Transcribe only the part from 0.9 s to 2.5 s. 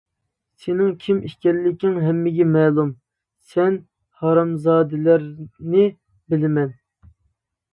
كىم ئىكەنلىكىڭ ھەممىگە